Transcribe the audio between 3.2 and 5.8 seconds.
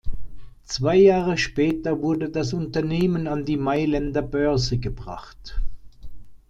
an die Mailänder Börse gebracht.